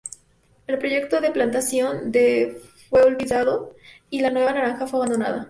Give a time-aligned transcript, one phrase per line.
[0.65, 2.59] El proyecto de plantación de
[2.89, 3.75] fue olvidado,
[4.09, 5.39] y la nueva naranja fue abandonada.